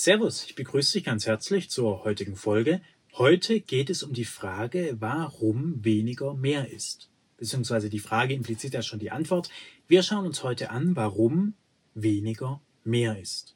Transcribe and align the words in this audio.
Servus, 0.00 0.44
ich 0.46 0.54
begrüße 0.54 0.94
dich 0.94 1.04
ganz 1.04 1.26
herzlich 1.26 1.68
zur 1.68 2.04
heutigen 2.04 2.34
Folge. 2.34 2.80
Heute 3.18 3.60
geht 3.60 3.90
es 3.90 4.02
um 4.02 4.14
die 4.14 4.24
Frage, 4.24 4.96
warum 4.98 5.84
weniger 5.84 6.32
mehr 6.32 6.72
ist. 6.72 7.10
Beziehungsweise 7.36 7.90
die 7.90 7.98
Frage 7.98 8.32
impliziert 8.32 8.72
ja 8.72 8.80
schon 8.80 8.98
die 8.98 9.10
Antwort. 9.10 9.50
Wir 9.88 10.02
schauen 10.02 10.24
uns 10.24 10.42
heute 10.42 10.70
an, 10.70 10.96
warum 10.96 11.52
weniger 11.92 12.62
mehr 12.82 13.20
ist. 13.20 13.54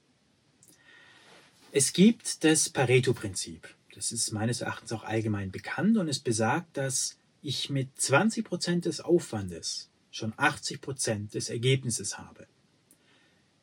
Es 1.73 1.95
gibt 1.95 2.45
das 2.45 2.69
Pareto-Prinzip. 2.69 3.67
Das 3.95 4.13
ist 4.13 4.31
meines 4.33 4.61
Erachtens 4.61 4.93
auch 4.93 5.05
allgemein 5.05 5.51
bekannt 5.51 5.97
und 5.97 6.09
es 6.09 6.19
besagt, 6.19 6.77
dass 6.77 7.17
ich 7.41 7.71
mit 7.71 7.89
20 7.99 8.45
Prozent 8.45 8.85
des 8.85 9.01
Aufwandes 9.01 9.89
schon 10.11 10.35
80 10.37 10.83
Prozent 10.83 11.33
des 11.33 11.49
Ergebnisses 11.49 12.19
habe. 12.19 12.47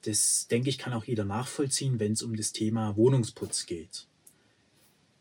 Das 0.03 0.47
denke 0.49 0.69
ich, 0.69 0.77
kann 0.77 0.93
auch 0.93 1.05
jeder 1.05 1.25
nachvollziehen, 1.25 1.99
wenn 1.99 2.13
es 2.13 2.23
um 2.23 2.35
das 2.35 2.51
Thema 2.51 2.95
Wohnungsputz 2.95 3.65
geht. 3.65 4.07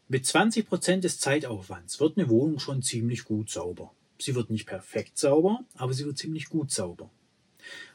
Mit 0.08 0.26
20 0.26 0.66
Prozent 0.66 1.04
des 1.04 1.20
Zeitaufwands 1.20 2.00
wird 2.00 2.18
eine 2.18 2.28
Wohnung 2.28 2.58
schon 2.58 2.82
ziemlich 2.82 3.24
gut 3.24 3.50
sauber. 3.50 3.92
Sie 4.18 4.34
wird 4.34 4.50
nicht 4.50 4.66
perfekt 4.66 5.18
sauber, 5.18 5.64
aber 5.74 5.92
sie 5.92 6.04
wird 6.04 6.18
ziemlich 6.18 6.48
gut 6.48 6.70
sauber. 6.70 7.10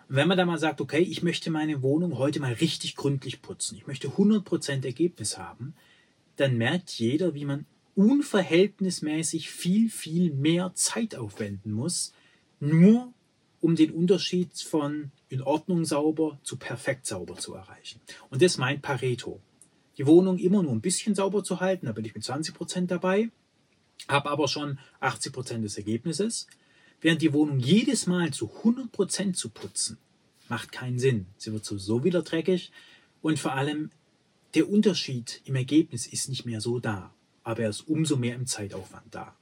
Und 0.08 0.16
wenn 0.16 0.28
man 0.28 0.38
da 0.38 0.46
mal 0.46 0.60
sagt, 0.60 0.80
okay, 0.80 1.02
ich 1.02 1.24
möchte 1.24 1.52
meine 1.52 1.82
Wohnung 1.82 2.18
heute 2.18 2.40
mal 2.40 2.54
richtig 2.54 2.96
gründlich 2.96 3.42
putzen, 3.42 3.76
ich 3.76 3.88
möchte 3.88 4.10
100% 4.10 4.86
Ergebnis 4.86 5.38
haben, 5.38 5.74
dann 6.36 6.58
merkt 6.58 6.92
jeder, 6.92 7.34
wie 7.34 7.46
man 7.46 7.66
unverhältnismäßig 7.96 9.50
viel, 9.50 9.90
viel 9.90 10.32
mehr 10.32 10.74
Zeit 10.76 11.16
aufwenden 11.16 11.72
muss, 11.72 12.14
nur 12.60 13.12
um 13.62 13.76
den 13.76 13.92
Unterschied 13.92 14.58
von 14.60 15.12
in 15.30 15.42
Ordnung 15.42 15.86
sauber 15.86 16.40
zu 16.44 16.58
perfekt 16.58 17.06
sauber 17.06 17.36
zu 17.36 17.54
erreichen. 17.54 18.00
Und 18.30 18.42
das 18.42 18.58
meint 18.58 18.82
Pareto. 18.82 19.40
Die 19.98 20.06
Wohnung 20.06 20.38
immer 20.38 20.62
nur 20.62 20.74
ein 20.74 20.82
bisschen 20.82 21.16
sauber 21.16 21.44
zu 21.44 21.60
halten, 21.60 21.86
da 21.86 21.94
bin 21.94 22.06
ich 22.06 22.14
mit 22.14 22.24
20 22.24 22.54
Prozent 22.54 22.92
dabei, 22.92 23.30
habe 24.08 24.30
aber 24.30 24.48
schon 24.48 24.78
80 25.00 25.34
Prozent 25.34 25.64
des 25.64 25.78
Ergebnisses. 25.78 26.48
Während 27.02 27.22
die 27.22 27.34
Wohnung 27.34 27.60
jedes 27.60 28.08
Mal 28.08 28.32
zu 28.32 28.52
100 28.58 28.92
Prozent 28.92 29.38
zu 29.38 29.50
putzen, 29.50 29.98
macht 30.50 30.72
keinen 30.72 31.00
Sinn. 31.00 31.28
Sie 31.38 31.54
wird 31.54 31.66
sowieso 31.66 32.04
wieder 32.04 32.22
dreckig 32.22 32.72
und 33.22 33.40
vor 33.40 33.54
allem 33.54 33.90
der 34.54 34.70
Unterschied 34.70 35.42
im 35.46 35.56
Ergebnis 35.56 36.08
ist 36.08 36.30
nicht 36.30 36.46
mehr 36.46 36.62
so 36.62 36.80
da, 36.80 37.14
aber 37.44 37.64
er 37.64 37.70
ist 37.70 37.88
umso 37.88 38.16
mehr 38.16 38.36
im 38.36 38.48
Zeitaufwand 38.48 39.14
da. 39.14 39.36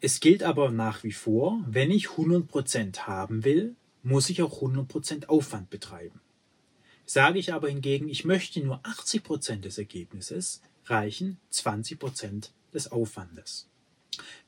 Es 0.00 0.20
gilt 0.20 0.42
aber 0.42 0.70
nach 0.70 1.04
wie 1.04 1.12
vor, 1.12 1.64
wenn 1.66 1.90
ich 1.90 2.08
100% 2.08 3.00
haben 3.00 3.44
will, 3.44 3.76
muss 4.02 4.28
ich 4.28 4.42
auch 4.42 4.60
100% 4.62 5.26
Aufwand 5.26 5.70
betreiben. 5.70 6.20
Sage 7.06 7.38
ich 7.38 7.52
aber 7.52 7.68
hingegen, 7.68 8.08
ich 8.08 8.24
möchte 8.24 8.60
nur 8.60 8.80
80% 8.80 9.60
des 9.60 9.78
Ergebnisses, 9.78 10.60
reichen 10.84 11.38
20% 11.52 12.50
des 12.74 12.92
Aufwandes. 12.92 13.68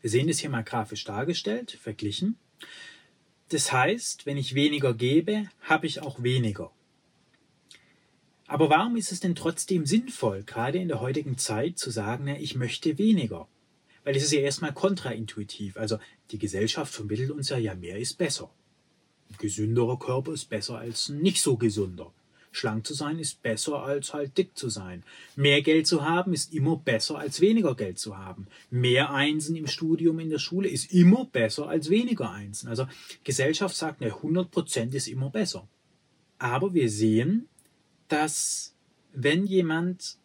Wir 0.00 0.10
sehen 0.10 0.28
es 0.28 0.40
hier 0.40 0.50
mal 0.50 0.64
grafisch 0.64 1.04
dargestellt, 1.04 1.72
verglichen. 1.80 2.36
Das 3.48 3.72
heißt, 3.72 4.26
wenn 4.26 4.36
ich 4.36 4.54
weniger 4.54 4.92
gebe, 4.92 5.48
habe 5.60 5.86
ich 5.86 6.00
auch 6.00 6.22
weniger. 6.22 6.70
Aber 8.46 8.70
warum 8.70 8.96
ist 8.96 9.12
es 9.12 9.20
denn 9.20 9.34
trotzdem 9.34 9.86
sinnvoll, 9.86 10.42
gerade 10.42 10.78
in 10.78 10.88
der 10.88 11.00
heutigen 11.00 11.38
Zeit, 11.38 11.78
zu 11.78 11.90
sagen, 11.90 12.28
ich 12.28 12.54
möchte 12.54 12.98
weniger? 12.98 13.48
Weil 14.08 14.16
es 14.16 14.22
ist 14.22 14.32
ja 14.32 14.40
erstmal 14.40 14.72
kontraintuitiv. 14.72 15.76
Also 15.76 15.98
die 16.30 16.38
Gesellschaft 16.38 16.94
vermittelt 16.94 17.30
uns 17.30 17.50
ja, 17.50 17.58
ja, 17.58 17.74
mehr 17.74 17.98
ist 17.98 18.16
besser. 18.16 18.50
Ein 19.28 19.36
gesünderer 19.36 19.98
Körper 19.98 20.32
ist 20.32 20.46
besser 20.46 20.78
als 20.78 21.10
ein 21.10 21.18
nicht 21.18 21.42
so 21.42 21.58
gesunder. 21.58 22.10
Schlank 22.50 22.86
zu 22.86 22.94
sein 22.94 23.18
ist 23.18 23.42
besser 23.42 23.82
als 23.82 24.14
halt 24.14 24.38
dick 24.38 24.56
zu 24.56 24.70
sein. 24.70 25.02
Mehr 25.36 25.60
Geld 25.60 25.86
zu 25.86 26.06
haben 26.06 26.32
ist 26.32 26.54
immer 26.54 26.78
besser 26.78 27.18
als 27.18 27.42
weniger 27.42 27.74
Geld 27.74 27.98
zu 27.98 28.16
haben. 28.16 28.46
Mehr 28.70 29.12
Einsen 29.12 29.54
im 29.56 29.66
Studium 29.66 30.20
in 30.20 30.30
der 30.30 30.38
Schule 30.38 30.70
ist 30.70 30.90
immer 30.90 31.26
besser 31.26 31.68
als 31.68 31.90
weniger 31.90 32.30
Einsen. 32.30 32.68
Also 32.68 32.86
Gesellschaft 33.24 33.76
sagt, 33.76 34.00
ne, 34.00 34.06
100 34.06 34.50
Prozent 34.50 34.94
ist 34.94 35.08
immer 35.08 35.28
besser. 35.28 35.68
Aber 36.38 36.72
wir 36.72 36.88
sehen, 36.88 37.46
dass 38.08 38.74
wenn 39.12 39.44
jemand 39.44 40.16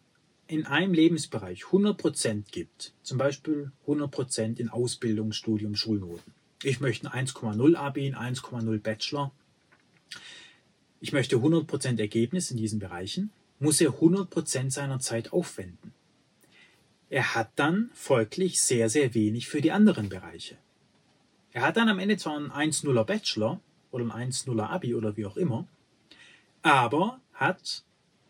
in 0.46 0.66
einem 0.66 0.92
Lebensbereich 0.92 1.64
100% 1.64 2.44
gibt, 2.50 2.92
zum 3.02 3.18
Beispiel 3.18 3.72
100% 3.86 4.58
in 4.58 4.68
Ausbildung, 4.68 5.32
Studium, 5.32 5.74
Schulnoten. 5.74 6.32
Ich 6.62 6.80
möchte 6.80 7.12
ein 7.12 7.26
1,0 7.26 7.76
AB, 7.76 7.98
ein 7.98 8.36
1,0 8.36 8.78
Bachelor. 8.80 9.32
Ich 11.00 11.12
möchte 11.12 11.36
100% 11.36 11.98
Ergebnis 11.98 12.50
in 12.50 12.56
diesen 12.56 12.78
Bereichen, 12.78 13.30
muss 13.58 13.80
er 13.80 13.90
100% 13.90 14.70
seiner 14.70 15.00
Zeit 15.00 15.32
aufwenden. 15.32 15.92
Er 17.10 17.34
hat 17.34 17.50
dann 17.56 17.90
folglich 17.92 18.60
sehr, 18.60 18.88
sehr 18.88 19.14
wenig 19.14 19.48
für 19.48 19.60
die 19.60 19.72
anderen 19.72 20.08
Bereiche. 20.08 20.56
Er 21.52 21.62
hat 21.62 21.76
dann 21.76 21.88
am 21.88 21.98
Ende 21.98 22.16
zwar 22.16 22.36
einen 22.36 22.50
1,0er 22.50 23.04
Bachelor 23.04 23.60
oder 23.90 24.04
ein 24.04 24.32
1,0er 24.32 24.68
Abi 24.68 24.94
oder 24.94 25.16
wie 25.16 25.26
auch 25.26 25.36
immer, 25.36 25.68
aber 26.62 27.20
hat 27.34 27.84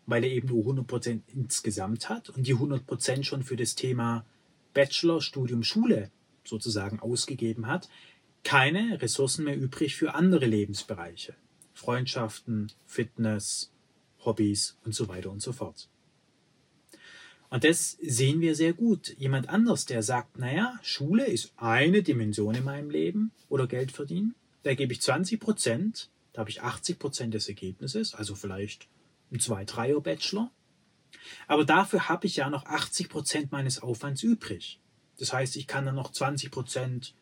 weil 0.05 0.23
er 0.23 0.31
eben 0.31 0.47
nur 0.47 0.63
100% 0.65 1.21
insgesamt 1.33 2.09
hat 2.09 2.29
und 2.29 2.47
die 2.47 2.55
100% 2.55 3.23
schon 3.23 3.43
für 3.43 3.55
das 3.55 3.75
Thema 3.75 4.25
Bachelor, 4.73 5.21
Studium, 5.21 5.63
Schule 5.63 6.11
sozusagen 6.43 6.99
ausgegeben 6.99 7.67
hat, 7.67 7.89
keine 8.43 9.01
Ressourcen 9.01 9.45
mehr 9.45 9.57
übrig 9.57 9.95
für 9.95 10.13
andere 10.13 10.45
Lebensbereiche. 10.45 11.35
Freundschaften, 11.73 12.71
Fitness, 12.85 13.71
Hobbys 14.23 14.77
und 14.85 14.93
so 14.93 15.07
weiter 15.07 15.31
und 15.31 15.41
so 15.41 15.51
fort. 15.51 15.89
Und 17.49 17.63
das 17.63 17.97
sehen 18.01 18.41
wir 18.41 18.55
sehr 18.55 18.73
gut. 18.73 19.15
Jemand 19.17 19.49
anders, 19.49 19.85
der 19.85 20.03
sagt, 20.03 20.37
naja, 20.37 20.79
Schule 20.81 21.25
ist 21.25 21.53
eine 21.57 22.03
Dimension 22.03 22.55
in 22.55 22.63
meinem 22.63 22.89
Leben 22.89 23.31
oder 23.49 23.67
Geld 23.67 23.91
verdienen, 23.91 24.35
da 24.63 24.73
gebe 24.73 24.93
ich 24.93 25.01
20 25.01 25.39
Prozent, 25.39 26.09
da 26.33 26.39
habe 26.39 26.49
ich 26.49 26.61
80 26.61 26.97
Prozent 26.97 27.33
des 27.33 27.47
Ergebnisses, 27.47 28.15
also 28.15 28.35
vielleicht 28.35 28.87
ein 29.31 29.39
2-3er 29.39 30.01
Bachelor. 30.01 30.51
Aber 31.47 31.65
dafür 31.65 32.09
habe 32.09 32.27
ich 32.27 32.37
ja 32.37 32.49
noch 32.49 32.65
80 32.65 33.09
Prozent 33.09 33.51
meines 33.51 33.81
Aufwands 33.81 34.23
übrig. 34.23 34.79
Das 35.17 35.33
heißt, 35.33 35.55
ich 35.55 35.67
kann 35.67 35.85
dann 35.85 35.95
noch 35.95 36.11
20 36.11 36.51
Prozent 36.51 37.15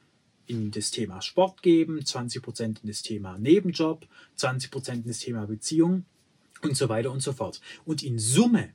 in 0.46 0.72
das 0.72 0.91
Thema 0.91 1.22
Sport 1.22 1.62
geben, 1.62 2.06
20 2.06 2.41
Prozent 2.41 2.80
in 2.84 2.90
das 2.90 3.02
Thema 3.02 3.38
Nebenjob, 3.38 4.08
20 4.36 4.72
Prozent 4.72 5.06
in 5.06 5.12
das 5.12 5.19
Thema 5.19 5.46
Beziehung 5.46 6.06
und 6.62 6.75
so 6.75 6.90
weiter 6.90 7.12
und 7.12 7.22
so 7.22 7.34
fort. 7.34 7.62
Und 7.86 8.03
in 8.03 8.20
Summe 8.20 8.74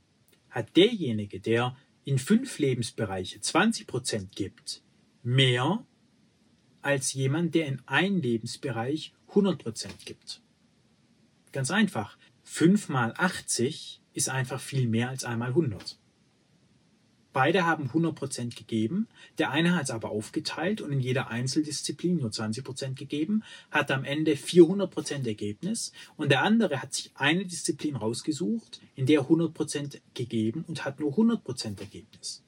hat 0.50 0.76
derjenige, 0.76 1.40
der 1.40 1.76
in 2.04 2.18
fünf 2.18 2.58
Lebensbereiche 2.58 3.40
20 3.40 3.86
Prozent 3.86 4.34
gibt, 4.34 4.82
mehr 5.22 5.84
als 6.80 7.12
jemand, 7.12 7.54
der 7.54 7.66
in 7.66 7.82
einen 7.86 8.22
Lebensbereich 8.22 9.12
100 9.28 9.62
Prozent 9.62 10.06
gibt. 10.06 10.40
Ganz 11.52 11.70
einfach. 11.70 12.16
5 12.50 12.88
mal 12.88 13.12
80 13.16 14.00
ist 14.14 14.30
einfach 14.30 14.58
viel 14.58 14.88
mehr 14.88 15.10
als 15.10 15.22
einmal 15.22 15.50
100. 15.50 15.98
Beide 17.32 17.66
haben 17.66 17.90
100% 17.90 18.56
gegeben, 18.56 19.06
der 19.36 19.50
eine 19.50 19.76
hat 19.76 19.84
es 19.84 19.90
aber 19.90 20.10
aufgeteilt 20.10 20.80
und 20.80 20.90
in 20.90 20.98
jeder 20.98 21.28
Einzeldisziplin 21.28 22.16
nur 22.16 22.30
20% 22.30 22.94
gegeben, 22.94 23.44
hat 23.70 23.90
am 23.90 24.02
Ende 24.02 24.32
400% 24.32 25.26
Ergebnis 25.28 25.92
und 26.16 26.30
der 26.30 26.42
andere 26.42 26.82
hat 26.82 26.94
sich 26.94 27.12
eine 27.14 27.44
Disziplin 27.44 27.94
rausgesucht, 27.94 28.80
in 28.96 29.06
der 29.06 29.28
100% 29.28 30.00
gegeben 30.14 30.64
und 30.66 30.84
hat 30.84 30.98
nur 30.98 31.12
100% 31.12 31.78
Ergebnis. 31.78 32.42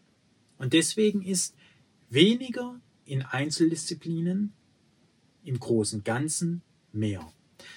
Und 0.59 0.73
deswegen 0.73 1.23
ist 1.23 1.55
weniger 2.09 2.81
in 3.05 3.23
Einzeldisziplinen 3.23 4.55
im 5.45 5.61
großen 5.61 6.03
Ganzen 6.03 6.63
mehr. 6.91 7.33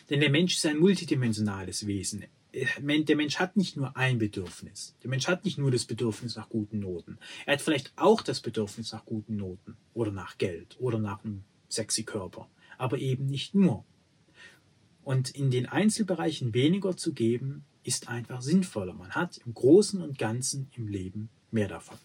Denn 0.09 0.19
der 0.19 0.29
Mensch 0.29 0.55
ist 0.55 0.66
ein 0.66 0.77
multidimensionales 0.77 1.88
Wesen. 1.88 2.25
Der 2.53 3.16
Mensch 3.16 3.39
hat 3.39 3.57
nicht 3.57 3.77
nur 3.77 3.97
ein 3.97 4.19
Bedürfnis. 4.19 4.95
Der 5.01 5.09
Mensch 5.09 5.27
hat 5.27 5.44
nicht 5.44 5.57
nur 5.57 5.71
das 5.71 5.85
Bedürfnis 5.85 6.35
nach 6.35 6.49
guten 6.49 6.79
Noten. 6.79 7.17
Er 7.46 7.53
hat 7.53 7.61
vielleicht 7.61 7.93
auch 7.96 8.22
das 8.22 8.41
Bedürfnis 8.41 8.91
nach 8.91 9.05
guten 9.05 9.37
Noten 9.37 9.75
oder 9.93 10.11
nach 10.11 10.37
Geld 10.37 10.78
oder 10.79 10.99
nach 10.99 11.23
einem 11.23 11.43
sexy 11.67 12.03
Körper, 12.03 12.47
aber 12.78 12.99
eben 12.99 13.25
nicht 13.25 13.55
nur. 13.55 13.85
Und 15.03 15.31
in 15.31 15.49
den 15.49 15.66
Einzelbereichen 15.66 16.53
weniger 16.53 16.96
zu 16.96 17.13
geben, 17.13 17.66
ist 17.84 18.08
einfach 18.08 18.41
sinnvoller. 18.41 18.93
Man 18.93 19.11
hat 19.11 19.37
im 19.46 19.53
Großen 19.53 20.02
und 20.02 20.17
Ganzen 20.17 20.69
im 20.75 20.87
Leben 20.87 21.29
mehr 21.52 21.67
davon. 21.67 21.97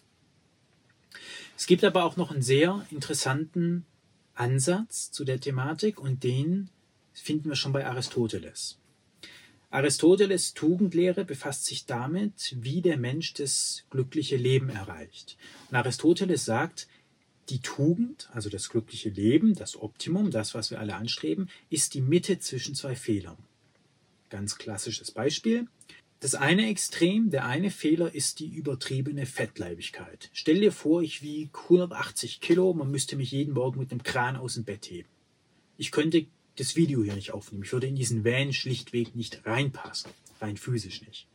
Es 1.55 1.65
gibt 1.65 1.83
aber 1.83 2.03
auch 2.03 2.17
noch 2.17 2.31
einen 2.31 2.41
sehr 2.41 2.85
interessanten 2.91 3.85
Ansatz 4.33 5.11
zu 5.11 5.25
der 5.25 5.39
Thematik 5.39 5.99
und 5.99 6.23
den 6.23 6.69
finden 7.13 7.49
wir 7.49 7.55
schon 7.55 7.73
bei 7.73 7.85
Aristoteles. 7.85 8.79
Aristoteles 9.71 10.55
Tugendlehre 10.55 11.25
befasst 11.25 11.65
sich 11.65 11.85
damit, 11.85 12.55
wie 12.59 12.81
der 12.81 12.97
Mensch 12.97 13.33
das 13.35 13.83
glückliche 13.91 14.35
Leben 14.35 14.69
erreicht. 14.69 15.37
Und 15.69 15.77
Aristoteles 15.77 16.43
sagt, 16.43 16.87
die 17.49 17.59
Tugend, 17.59 18.29
also 18.33 18.49
das 18.49 18.69
glückliche 18.69 19.09
Leben, 19.09 19.55
das 19.55 19.79
Optimum, 19.79 20.31
das, 20.31 20.55
was 20.55 20.71
wir 20.71 20.79
alle 20.79 20.95
anstreben, 20.95 21.49
ist 21.69 21.93
die 21.93 22.01
Mitte 22.01 22.39
zwischen 22.39 22.73
zwei 22.75 22.95
Fehlern. 22.95 23.37
Ganz 24.29 24.57
klassisches 24.57 25.11
Beispiel. 25.11 25.67
Das 26.19 26.35
eine 26.35 26.67
Extrem, 26.67 27.29
der 27.29 27.45
eine 27.45 27.71
Fehler 27.71 28.13
ist 28.13 28.39
die 28.39 28.47
übertriebene 28.47 29.25
Fettleibigkeit. 29.25 30.29
Stell 30.33 30.59
dir 30.59 30.71
vor, 30.71 31.01
ich 31.01 31.21
wiege 31.21 31.57
180 31.57 32.41
Kilo, 32.41 32.73
man 32.73 32.91
müsste 32.91 33.15
mich 33.15 33.31
jeden 33.31 33.53
Morgen 33.53 33.79
mit 33.79 33.91
einem 33.91 34.03
Kran 34.03 34.35
aus 34.35 34.55
dem 34.55 34.65
Bett 34.65 34.89
heben. 34.89 35.07
Ich 35.77 35.91
könnte 35.91 36.27
das 36.59 36.75
Video 36.75 37.03
hier 37.03 37.15
nicht 37.15 37.31
aufnehmen. 37.31 37.63
Ich 37.63 37.73
würde 37.73 37.87
in 37.87 37.95
diesen 37.95 38.25
Van 38.25 38.53
schlichtweg 38.53 39.15
nicht 39.15 39.45
reinpassen. 39.45 40.11
Rein 40.41 40.57
physisch 40.57 41.01
nicht. 41.01 41.27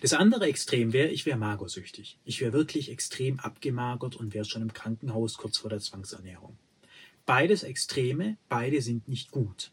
Das 0.00 0.12
andere 0.12 0.46
Extrem 0.46 0.92
wäre, 0.92 1.08
ich 1.08 1.26
wäre 1.26 1.38
magersüchtig. 1.38 2.18
Ich 2.24 2.40
wäre 2.40 2.52
wirklich 2.52 2.90
extrem 2.90 3.40
abgemagert 3.40 4.16
und 4.16 4.32
wäre 4.32 4.44
schon 4.44 4.62
im 4.62 4.72
Krankenhaus 4.72 5.36
kurz 5.38 5.58
vor 5.58 5.70
der 5.70 5.80
Zwangsernährung. 5.80 6.56
Beides 7.24 7.64
Extreme, 7.64 8.36
beide 8.48 8.80
sind 8.80 9.08
nicht 9.08 9.32
gut. 9.32 9.72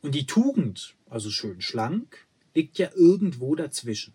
Und 0.00 0.14
die 0.14 0.26
Tugend, 0.26 0.94
also 1.10 1.30
schön 1.30 1.60
schlank, 1.60 2.26
liegt 2.54 2.78
ja 2.78 2.90
irgendwo 2.94 3.54
dazwischen. 3.54 4.14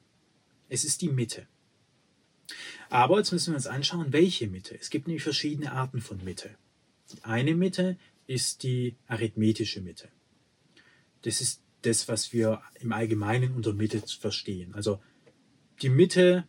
Es 0.69 0.83
ist 0.83 1.01
die 1.01 1.09
Mitte. 1.09 1.47
Aber 2.89 3.17
jetzt 3.17 3.31
müssen 3.31 3.51
wir 3.51 3.57
uns 3.57 3.67
anschauen, 3.67 4.11
welche 4.11 4.47
Mitte. 4.47 4.75
Es 4.79 4.89
gibt 4.89 5.07
nämlich 5.07 5.23
verschiedene 5.23 5.71
Arten 5.71 6.01
von 6.01 6.23
Mitte. 6.23 6.49
Die 7.11 7.23
eine 7.23 7.53
Mitte 7.53 7.97
ist 8.27 8.63
die 8.63 8.95
arithmetische 9.07 9.81
Mitte. 9.81 10.09
Das 11.23 11.41
ist 11.41 11.61
das, 11.81 12.07
was 12.07 12.33
wir 12.33 12.61
im 12.79 12.91
Allgemeinen 12.91 13.53
unter 13.53 13.73
Mitte 13.73 14.01
verstehen. 14.07 14.73
Also 14.73 14.99
die 15.81 15.89
Mitte 15.89 16.45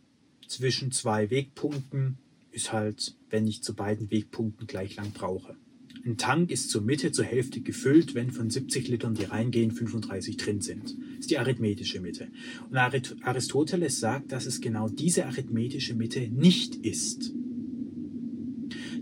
zwischen 0.47 0.91
zwei 0.91 1.29
Wegpunkten 1.29 2.17
ist 2.51 2.71
halt, 2.71 3.15
wenn 3.29 3.47
ich 3.47 3.63
zu 3.63 3.75
beiden 3.75 4.11
Wegpunkten 4.11 4.67
gleich 4.67 4.95
lang 4.95 5.11
brauche. 5.11 5.57
Ein 6.05 6.17
Tank 6.17 6.51
ist 6.51 6.69
zur 6.69 6.83
Mitte 6.83 7.11
zur 7.11 7.25
Hälfte 7.25 7.61
gefüllt, 7.61 8.13
wenn 8.13 8.29
von 8.29 8.49
70 8.49 8.87
Litern, 8.89 9.15
die 9.15 9.23
reingehen, 9.23 9.71
35 9.71 10.37
drin 10.37 10.61
sind. 10.61 10.83
Das 10.83 11.21
ist 11.21 11.31
die 11.31 11.39
arithmetische 11.39 11.99
Mitte. 11.99 12.27
Und 12.69 12.77
Aristoteles 12.77 13.99
sagt, 13.99 14.31
dass 14.31 14.45
es 14.45 14.61
genau 14.61 14.87
diese 14.87 15.25
arithmetische 15.25 15.95
Mitte 15.95 16.27
nicht 16.29 16.75
ist. 16.75 17.33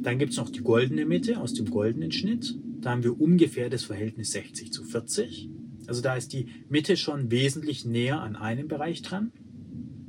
Dann 0.04 0.20
gibt 0.20 0.32
es 0.32 0.38
noch 0.38 0.50
die 0.50 0.62
goldene 0.62 1.06
Mitte 1.06 1.40
aus 1.40 1.54
dem 1.54 1.70
goldenen 1.70 2.12
Schnitt. 2.12 2.56
Da 2.82 2.92
haben 2.92 3.04
wir 3.04 3.20
ungefähr 3.20 3.70
das 3.70 3.86
Verhältnis 3.86 4.32
60 4.32 4.74
zu 4.74 4.84
40. 4.84 5.50
Also 5.88 6.02
da 6.02 6.16
ist 6.16 6.34
die 6.34 6.48
Mitte 6.70 6.98
schon 6.98 7.32
wesentlich 7.32 7.86
näher 7.86 8.22
an 8.22 8.36
einem 8.36 8.68
Bereich 8.68 9.02
dran. 9.02 9.32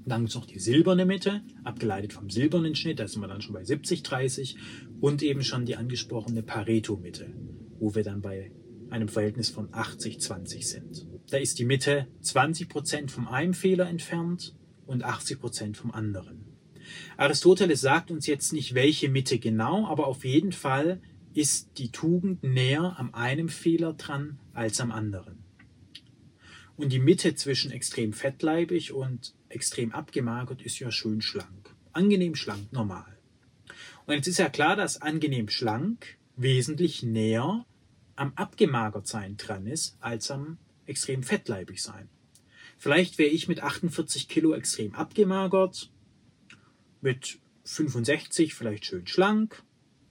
Dann 0.05 0.23
gibt 0.23 0.31
es 0.31 0.37
noch 0.37 0.47
die 0.47 0.59
silberne 0.59 1.07
Mitte, 1.07 1.43
abgeleitet 1.63 2.13
vom 2.13 2.29
silbernen 2.29 2.75
Schnitt, 2.75 2.99
da 2.99 3.09
sind 3.09 3.23
wir 3.23 3.29
dann 3.29 3.41
schon 3.41 3.55
bei 3.55 3.65
70, 3.65 4.03
30 4.03 4.57
und 5.01 5.23
eben 5.23 5.43
schon 5.43 5.65
die 5.65 5.77
angesprochene 5.77 6.43
Pareto-Mitte, 6.43 7.33
wo 7.79 7.95
wir 7.95 8.03
dann 8.03 8.21
bei 8.21 8.51
einem 8.91 9.09
Verhältnis 9.09 9.49
von 9.49 9.69
80, 9.73 10.21
20 10.21 10.69
sind. 10.69 11.07
Da 11.31 11.39
ist 11.39 11.59
die 11.59 11.65
Mitte 11.65 12.07
20 12.21 12.69
Prozent 12.69 13.11
vom 13.11 13.29
einen 13.29 13.55
Fehler 13.55 13.89
entfernt 13.89 14.55
und 14.87 15.05
80 15.05 15.41
Prozent 15.41 15.77
vom 15.77 15.91
anderen. 15.91 16.44
Aristoteles 17.17 17.81
sagt 17.81 18.11
uns 18.11 18.27
jetzt 18.27 18.53
nicht, 18.53 18.75
welche 18.75 19.09
Mitte 19.09 19.39
genau, 19.39 19.87
aber 19.87 20.07
auf 20.07 20.25
jeden 20.25 20.53
Fall 20.53 21.01
ist 21.35 21.79
die 21.79 21.91
Tugend 21.91 22.43
näher 22.43 22.95
am 22.99 23.15
einen 23.15 23.49
Fehler 23.49 23.95
dran 23.95 24.39
als 24.53 24.81
am 24.81 24.93
anderen. 24.93 25.45
Und 26.77 26.93
die 26.93 26.99
Mitte 26.99 27.35
zwischen 27.35 27.71
extrem 27.71 28.13
fettleibig 28.13 28.93
und 28.93 29.35
extrem 29.49 29.93
abgemagert 29.93 30.63
ist 30.63 30.79
ja 30.79 30.91
schön 30.91 31.21
schlank. 31.21 31.75
Angenehm 31.93 32.35
schlank, 32.35 32.73
normal. 32.73 33.19
Und 34.07 34.15
jetzt 34.15 34.27
ist 34.27 34.39
ja 34.39 34.49
klar, 34.49 34.77
dass 34.77 35.01
angenehm 35.01 35.49
schlank 35.49 36.19
wesentlich 36.37 37.03
näher 37.03 37.65
am 38.17 38.33
abgemagert 38.35 39.07
sein 39.07 39.37
dran 39.37 39.67
ist, 39.67 39.97
als 40.01 40.31
am 40.31 40.59
extrem 40.87 41.23
fettleibig 41.23 41.83
sein. 41.83 42.09
Vielleicht 42.77 43.19
wäre 43.19 43.31
ich 43.31 43.49
mit 43.49 43.61
48 43.61 44.29
Kilo 44.29 44.55
extrem 44.55 44.95
abgemagert, 44.95 45.91
mit 47.05 47.39
65 47.65 48.55
vielleicht 48.55 48.87
schön 48.87 49.07
schlank. 49.07 49.63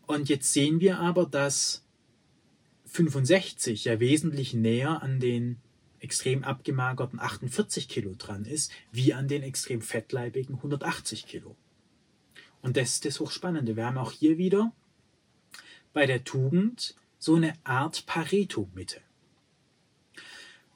Und 0.06 0.30
jetzt 0.30 0.54
sehen 0.54 0.80
wir 0.80 1.00
aber, 1.00 1.26
dass 1.26 1.84
65 2.86 3.86
ja 3.86 4.00
wesentlich 4.00 4.54
näher 4.54 5.02
an 5.02 5.20
den 5.20 5.58
extrem 6.00 6.44
abgemagerten 6.44 7.20
48 7.20 7.88
Kilo 7.88 8.14
dran 8.18 8.46
ist, 8.46 8.72
wie 8.92 9.14
an 9.14 9.28
den 9.28 9.42
extrem 9.42 9.82
fettleibigen 9.82 10.56
180 10.56 11.26
Kilo. 11.26 11.56
Und 12.62 12.78
das 12.78 12.92
ist 12.92 13.06
das 13.06 13.20
Hochspannende. 13.20 13.76
Wir 13.76 13.86
haben 13.86 13.98
auch 13.98 14.12
hier 14.12 14.38
wieder 14.38 14.72
bei 15.94 16.06
der 16.06 16.24
Tugend 16.24 16.96
so 17.18 17.36
eine 17.36 17.54
Art 17.64 18.06
Pareto-Mitte. 18.06 19.02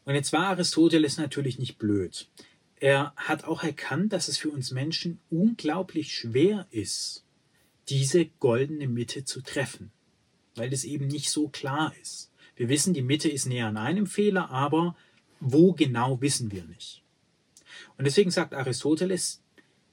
Und 0.05 0.15
jetzt 0.15 0.31
war 0.31 0.47
Aristoteles 0.47 1.17
natürlich 1.17 1.59
nicht 1.59 1.77
blöd. 1.77 2.29
Er 2.79 3.13
hat 3.15 3.43
auch 3.45 3.63
erkannt, 3.63 4.13
dass 4.13 4.27
es 4.27 4.37
für 4.37 4.49
uns 4.49 4.71
Menschen 4.71 5.19
unglaublich 5.29 6.13
schwer 6.13 6.67
ist, 6.69 7.23
diese 7.89 8.25
goldene 8.25 8.87
Mitte 8.87 9.25
zu 9.25 9.41
treffen, 9.41 9.91
weil 10.55 10.71
es 10.73 10.83
eben 10.83 11.07
nicht 11.07 11.31
so 11.31 11.47
klar 11.47 11.93
ist. 12.01 12.31
Wir 12.55 12.69
wissen, 12.69 12.93
die 12.93 13.01
Mitte 13.01 13.29
ist 13.29 13.45
näher 13.45 13.67
an 13.67 13.77
einem 13.77 14.07
Fehler, 14.07 14.49
aber 14.49 14.95
wo 15.39 15.73
genau 15.73 16.21
wissen 16.21 16.51
wir 16.51 16.65
nicht. 16.65 17.03
Und 17.97 18.05
deswegen 18.05 18.31
sagt 18.31 18.53
Aristoteles, 18.53 19.41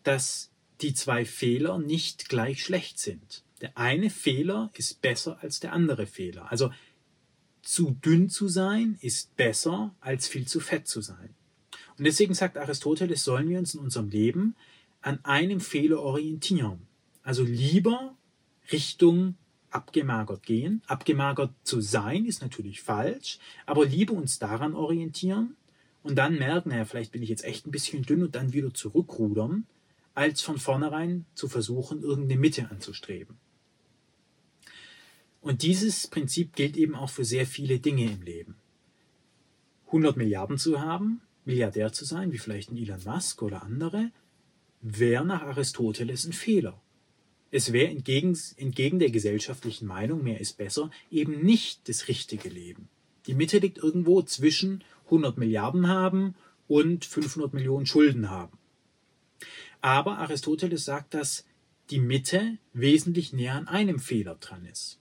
dass 0.03 0.51
die 0.81 0.95
zwei 0.95 1.25
Fehler 1.25 1.79
nicht 1.79 2.29
gleich 2.29 2.63
schlecht 2.63 2.99
sind. 2.99 3.45
Der 3.61 3.79
eine 3.79 4.11
Fehler 4.11 4.71
ist 4.75 5.01
besser 5.01 5.39
als 5.41 5.61
der 5.61 5.73
andere 5.73 6.07
Fehler. 6.07 6.51
Also 6.51 6.71
zu 7.63 7.93
dünn 7.93 8.29
zu 8.29 8.49
sein 8.49 8.99
ist 9.01 9.35
besser 9.37 9.95
als 10.01 10.29
viel 10.29 10.47
zu 10.47 10.61
fett 10.61 10.87
zu 10.87 11.01
sein. 11.01 11.35
Und 11.99 12.05
deswegen 12.05 12.35
sagt 12.35 12.59
Aristoteles, 12.59 13.25
sollen 13.25 13.49
wir 13.49 13.59
uns 13.59 13.75
in 13.75 13.81
unserem 13.81 14.09
Leben 14.09 14.55
an 15.01 15.25
einem 15.25 15.61
Fehler 15.61 16.01
orientieren. 16.01 16.81
Also 17.23 17.45
lieber 17.45 18.15
Richtung 18.73 19.35
abgemagert 19.71 20.43
gehen. 20.45 20.83
Abgemagert 20.87 21.51
zu 21.63 21.81
sein 21.81 22.25
ist 22.25 22.43
natürlich 22.43 22.81
falsch, 22.81 23.39
aber 23.67 23.85
lieber 23.85 24.15
uns 24.15 24.39
daran 24.39 24.75
orientieren 24.75 25.57
und 26.03 26.17
dann 26.17 26.39
merken, 26.39 26.71
naja, 26.71 26.85
vielleicht 26.85 27.13
bin 27.13 27.23
ich 27.23 27.29
jetzt 27.29 27.45
echt 27.45 27.67
ein 27.67 27.71
bisschen 27.71 28.03
dünn 28.03 28.23
und 28.23 28.35
dann 28.35 28.53
wieder 28.53 28.73
zurückrudern, 28.73 29.67
als 30.15 30.43
von 30.43 30.59
vornherein 30.59 31.27
zu 31.35 31.49
versuchen, 31.49 32.03
irgendeine 32.03 32.41
Mitte 32.41 32.71
anzustreben. 32.71 33.37
Und 35.41 35.63
dieses 35.63 36.07
Prinzip 36.07 36.55
gilt 36.55 36.77
eben 36.77 36.95
auch 36.95 37.11
für 37.11 37.25
sehr 37.25 37.47
viele 37.47 37.79
Dinge 37.79 38.11
im 38.11 38.23
Leben. 38.23 38.55
100 39.87 40.17
Milliarden 40.17 40.57
zu 40.57 40.81
haben, 40.81 41.21
Milliardär 41.45 41.93
zu 41.93 42.05
sein, 42.05 42.33
wie 42.33 42.39
vielleicht 42.39 42.71
ein 42.71 42.77
Elon 42.77 43.03
Musk 43.05 43.43
oder 43.43 43.63
andere, 43.63 44.11
wäre 44.81 45.25
nach 45.25 45.43
Aristoteles 45.43 46.27
ein 46.27 46.33
Fehler. 46.33 46.81
Es 47.51 47.73
wäre 47.73 47.91
entgegen, 47.91 48.37
entgegen 48.57 48.99
der 48.99 49.11
gesellschaftlichen 49.11 49.87
Meinung, 49.87 50.23
mehr 50.23 50.41
ist 50.41 50.57
besser, 50.57 50.91
eben 51.11 51.45
nicht 51.45 51.89
das 51.89 52.09
richtige 52.09 52.49
Leben. 52.49 52.89
Die 53.27 53.35
Mitte 53.35 53.59
liegt 53.59 53.79
irgendwo 53.79 54.23
zwischen 54.23 54.83
100 55.07 55.39
Milliarden 55.39 55.89
haben 55.89 56.35
und 56.67 57.05
500 57.05 57.55
Millionen 57.55 57.87
Schulden 57.87 58.31
haben. 58.31 58.59
Aber 59.81 60.19
Aristoteles 60.19 60.85
sagt, 60.85 61.15
dass 61.15 61.45
die 61.91 62.01
Mitte 62.01 62.59
wesentlich 62.73 63.33
näher 63.33 63.55
an 63.55 63.69
einem 63.69 63.99
Fehler 63.99 64.37
dran 64.37 64.65
ist. 64.65 64.99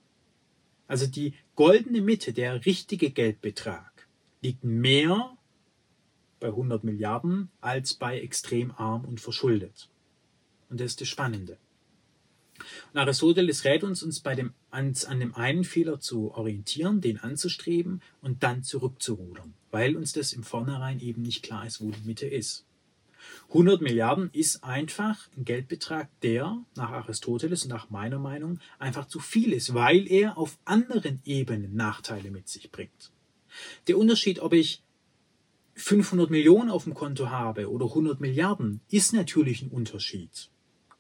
Also 0.87 1.07
die 1.07 1.33
goldene 1.55 2.01
Mitte, 2.01 2.33
der 2.33 2.65
richtige 2.65 3.09
Geldbetrag, 3.09 4.07
liegt 4.41 4.63
mehr 4.63 5.37
bei 6.43 6.49
100 6.49 6.83
Milliarden 6.83 7.49
als 7.61 7.93
bei 7.93 8.19
extrem 8.19 8.71
arm 8.71 9.05
und 9.05 9.21
verschuldet. 9.21 9.87
Und 10.69 10.81
das 10.81 10.87
ist 10.91 11.01
das 11.01 11.07
Spannende. 11.07 11.57
Und 12.91 12.99
Aristoteles 12.99 13.63
rät 13.63 13.83
uns, 13.83 14.03
uns 14.03 14.19
bei 14.19 14.35
dem, 14.35 14.53
ans, 14.69 15.05
an 15.05 15.21
dem 15.21 15.33
einen 15.35 15.63
Fehler 15.63 16.01
zu 16.01 16.33
orientieren, 16.33 16.99
den 16.99 17.17
anzustreben 17.17 18.01
und 18.21 18.43
dann 18.43 18.61
zurückzurudern, 18.61 19.53
weil 19.71 19.95
uns 19.95 20.11
das 20.11 20.33
im 20.33 20.43
Vornherein 20.43 20.99
eben 20.99 21.21
nicht 21.21 21.43
klar 21.43 21.65
ist, 21.65 21.81
wo 21.81 21.89
die 21.89 22.05
Mitte 22.05 22.27
ist. 22.27 22.65
100 23.47 23.81
Milliarden 23.81 24.29
ist 24.33 24.65
einfach 24.65 25.29
ein 25.37 25.45
Geldbetrag, 25.45 26.09
der 26.23 26.57
nach 26.75 26.91
Aristoteles 26.91 27.63
und 27.63 27.69
nach 27.69 27.89
meiner 27.89 28.19
Meinung 28.19 28.59
einfach 28.79 29.07
zu 29.07 29.19
viel 29.21 29.53
ist, 29.53 29.73
weil 29.73 30.11
er 30.11 30.37
auf 30.37 30.57
anderen 30.65 31.21
Ebenen 31.23 31.73
Nachteile 31.73 32.31
mit 32.31 32.49
sich 32.49 32.69
bringt. 32.69 33.11
Der 33.87 33.97
Unterschied, 33.97 34.39
ob 34.39 34.51
ich 34.51 34.83
500 35.75 36.29
Millionen 36.29 36.69
auf 36.69 36.83
dem 36.83 36.93
Konto 36.93 37.29
habe 37.29 37.71
oder 37.71 37.85
100 37.85 38.19
Milliarden, 38.19 38.81
ist 38.89 39.13
natürlich 39.13 39.61
ein 39.61 39.69
Unterschied. 39.69 40.49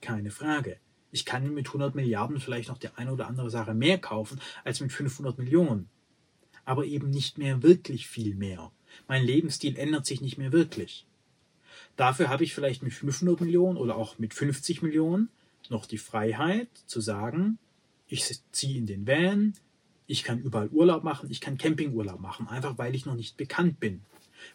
Keine 0.01 0.31
Frage. 0.31 0.77
Ich 1.11 1.25
kann 1.25 1.53
mit 1.53 1.67
100 1.67 1.93
Milliarden 1.93 2.39
vielleicht 2.39 2.69
noch 2.69 2.79
die 2.79 2.89
eine 2.95 3.13
oder 3.13 3.27
andere 3.27 3.51
Sache 3.51 3.75
mehr 3.75 3.99
kaufen 3.99 4.39
als 4.63 4.79
mit 4.79 4.91
500 4.91 5.37
Millionen. 5.37 5.89
Aber 6.65 6.85
eben 6.85 7.09
nicht 7.09 7.37
mehr 7.37 7.61
wirklich 7.61 8.07
viel 8.07 8.35
mehr. 8.35 8.71
Mein 9.07 9.23
Lebensstil 9.23 9.77
ändert 9.77 10.05
sich 10.05 10.21
nicht 10.21 10.37
mehr 10.37 10.51
wirklich. 10.51 11.05
Dafür 11.95 12.29
habe 12.29 12.43
ich 12.43 12.53
vielleicht 12.53 12.81
mit 12.81 12.93
500 12.93 13.41
Millionen 13.41 13.77
oder 13.77 13.95
auch 13.95 14.17
mit 14.17 14.33
50 14.33 14.81
Millionen 14.81 15.29
noch 15.69 15.85
die 15.85 15.97
Freiheit 15.97 16.69
zu 16.87 16.99
sagen, 16.99 17.59
ich 18.07 18.39
ziehe 18.51 18.77
in 18.77 18.85
den 18.85 19.07
Van, 19.07 19.53
ich 20.07 20.23
kann 20.23 20.41
überall 20.41 20.69
Urlaub 20.69 21.03
machen, 21.03 21.29
ich 21.31 21.41
kann 21.41 21.57
Campingurlaub 21.57 22.19
machen, 22.19 22.47
einfach 22.47 22.77
weil 22.77 22.95
ich 22.95 23.05
noch 23.05 23.15
nicht 23.15 23.37
bekannt 23.37 23.79
bin. 23.79 24.01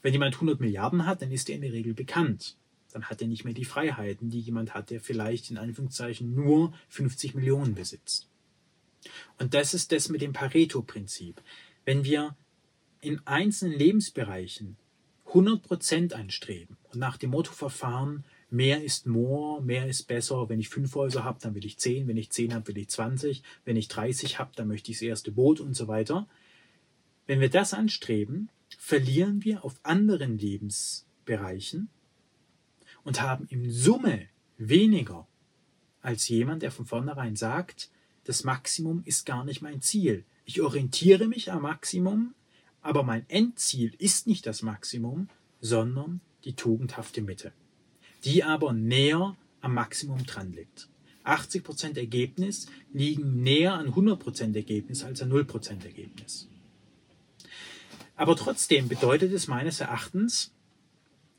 Wenn 0.02 0.12
jemand 0.12 0.34
100 0.34 0.60
Milliarden 0.60 1.06
hat, 1.06 1.22
dann 1.22 1.32
ist 1.32 1.48
er 1.48 1.56
in 1.56 1.62
der 1.62 1.72
Regel 1.72 1.94
bekannt. 1.94 2.56
Dann 2.92 3.04
hat 3.04 3.20
er 3.20 3.28
nicht 3.28 3.44
mehr 3.44 3.54
die 3.54 3.64
Freiheiten, 3.64 4.30
die 4.30 4.40
jemand 4.40 4.74
hat, 4.74 4.90
der 4.90 5.00
vielleicht 5.00 5.50
in 5.50 5.58
Anführungszeichen 5.58 6.34
nur 6.34 6.72
50 6.88 7.34
Millionen 7.34 7.74
besitzt. 7.74 8.28
Und 9.38 9.54
das 9.54 9.74
ist 9.74 9.92
das 9.92 10.08
mit 10.08 10.22
dem 10.22 10.32
Pareto-Prinzip. 10.32 11.40
Wenn 11.84 12.04
wir 12.04 12.36
in 13.00 13.20
einzelnen 13.26 13.78
Lebensbereichen 13.78 14.76
100% 15.28 16.14
anstreben 16.14 16.76
und 16.92 16.98
nach 16.98 17.16
dem 17.16 17.30
Motto 17.30 17.52
verfahren, 17.52 18.24
mehr 18.50 18.82
ist 18.82 19.06
more, 19.06 19.62
mehr 19.62 19.86
ist 19.86 20.04
besser. 20.04 20.48
Wenn 20.48 20.60
ich 20.60 20.68
fünf 20.68 20.94
Häuser 20.94 21.24
habe, 21.24 21.38
dann 21.40 21.54
will 21.54 21.64
ich 21.64 21.78
zehn. 21.78 22.08
Wenn 22.08 22.16
ich 22.16 22.30
zehn 22.30 22.54
habe, 22.54 22.68
will 22.68 22.78
ich 22.78 22.88
20. 22.88 23.42
Wenn 23.64 23.76
ich 23.76 23.88
30 23.88 24.38
habe, 24.38 24.52
dann 24.56 24.68
möchte 24.68 24.90
ich 24.90 24.98
das 24.98 25.02
erste 25.02 25.32
Boot 25.32 25.60
und 25.60 25.74
so 25.74 25.86
weiter. 25.86 26.26
Wenn 27.26 27.40
wir 27.40 27.50
das 27.50 27.74
anstreben, 27.74 28.48
verlieren 28.78 29.44
wir 29.44 29.64
auf 29.64 29.74
anderen 29.82 30.38
Lebensbereichen 30.38 31.90
und 33.02 33.20
haben 33.20 33.46
in 33.48 33.70
Summe 33.70 34.28
weniger 34.56 35.26
als 36.00 36.28
jemand, 36.28 36.62
der 36.62 36.70
von 36.70 36.86
vornherein 36.86 37.36
sagt, 37.36 37.90
das 38.24 38.44
Maximum 38.44 39.02
ist 39.04 39.26
gar 39.26 39.44
nicht 39.44 39.60
mein 39.62 39.82
Ziel. 39.82 40.24
Ich 40.44 40.62
orientiere 40.62 41.26
mich 41.26 41.50
am 41.52 41.62
Maximum, 41.62 42.34
aber 42.80 43.02
mein 43.02 43.28
Endziel 43.28 43.94
ist 43.98 44.26
nicht 44.26 44.46
das 44.46 44.62
Maximum, 44.62 45.28
sondern 45.60 46.20
die 46.44 46.54
tugendhafte 46.54 47.20
Mitte, 47.20 47.52
die 48.24 48.44
aber 48.44 48.72
näher 48.72 49.36
am 49.60 49.74
Maximum 49.74 50.24
dran 50.24 50.52
liegt. 50.52 50.88
80% 51.24 51.98
Ergebnis 51.98 52.66
liegen 52.92 53.42
näher 53.42 53.74
an 53.74 53.88
100% 53.88 54.54
Ergebnis 54.54 55.02
als 55.02 55.20
an 55.20 55.32
0% 55.32 55.84
Ergebnis. 55.84 56.48
Aber 58.18 58.34
trotzdem 58.34 58.88
bedeutet 58.88 59.32
es 59.32 59.46
meines 59.46 59.78
Erachtens, 59.78 60.52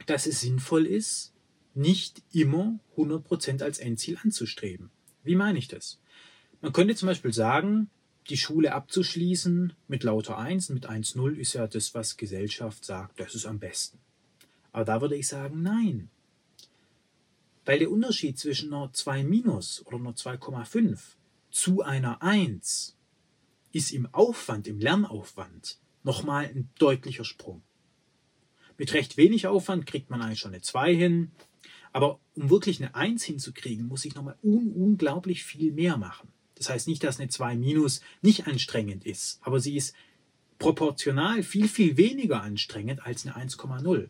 dass 0.06 0.26
es 0.26 0.40
sinnvoll 0.40 0.86
ist, 0.86 1.34
nicht 1.76 2.24
immer 2.32 2.80
100% 2.96 3.62
als 3.62 3.80
Endziel 3.80 4.18
anzustreben. 4.24 4.90
Wie 5.24 5.36
meine 5.36 5.60
ich 5.60 5.68
das? 5.68 6.00
Man 6.62 6.72
könnte 6.72 6.96
zum 6.96 7.08
Beispiel 7.08 7.34
sagen, 7.34 7.90
die 8.30 8.38
Schule 8.38 8.74
abzuschließen 8.74 9.74
mit 9.90 10.04
lauter 10.04 10.38
1, 10.38 10.70
mit 10.70 10.90
1,0 10.90 11.36
ist 11.36 11.52
ja 11.52 11.68
das, 11.68 11.94
was 11.96 12.16
Gesellschaft 12.16 12.86
sagt, 12.86 13.20
das 13.20 13.36
ist 13.36 13.46
am 13.46 13.60
besten. 13.60 14.00
Aber 14.72 14.86
da 14.86 15.02
würde 15.02 15.18
ich 15.18 15.28
sagen, 15.28 15.62
nein. 15.62 16.10
Weil 17.66 17.80
der 17.80 17.92
Unterschied 17.92 18.40
zwischen 18.40 18.74
einer 18.74 18.94
2 18.94 19.26
minus 19.26 19.86
oder 19.86 19.98
einer 19.98 20.16
2,5 20.16 20.98
zu 21.52 21.82
einer 21.82 22.22
1 22.22 22.96
ist 23.74 23.92
im 23.92 24.06
Aufwand, 24.14 24.66
im 24.66 24.80
Lernaufwand, 24.80 25.78
nochmal 26.04 26.46
ein 26.46 26.70
deutlicher 26.78 27.26
Sprung. 27.26 27.62
Mit 28.78 28.94
recht 28.94 29.18
wenig 29.18 29.48
Aufwand 29.48 29.86
kriegt 29.86 30.10
man 30.10 30.22
eigentlich 30.22 30.40
schon 30.40 30.54
eine 30.54 30.62
2 30.62 30.96
hin, 30.96 31.32
aber 31.92 32.20
um 32.36 32.50
wirklich 32.50 32.82
eine 32.82 32.96
1 32.96 33.24
hinzukriegen, 33.24 33.88
muss 33.88 34.06
ich 34.06 34.16
nochmal 34.16 34.38
un 34.42 34.72
unglaublich 34.72 35.44
viel 35.44 35.72
mehr 35.74 35.98
machen. 35.98 36.30
Das 36.56 36.70
heißt 36.70 36.88
nicht, 36.88 37.04
dass 37.04 37.20
eine 37.20 37.30
2 37.30 37.56
minus 37.56 38.02
nicht 38.22 38.48
anstrengend 38.48 39.06
ist, 39.06 39.40
aber 39.42 39.60
sie 39.60 39.76
ist 39.76 39.96
proportional 40.60 41.42
viel, 41.44 41.68
viel 41.68 41.98
weniger 41.98 42.42
anstrengend 42.42 43.06
als 43.06 43.26
eine 43.26 43.36
1,0. 43.36 44.10